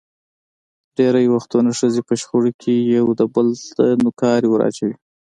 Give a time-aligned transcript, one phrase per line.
[0.97, 4.95] ډېری وختونه ښځې په شخړو کې یو دبل مخ ته نوکارې ور اچوي.